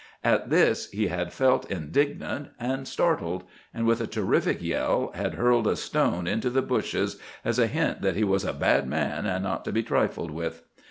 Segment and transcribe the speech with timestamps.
[0.23, 5.67] At this he had felt indignant and startled; and, with a terrific yell, had hurled
[5.67, 9.43] a stone into the bushes as a hint that he was a bad man and
[9.43, 10.63] not to be trifled with.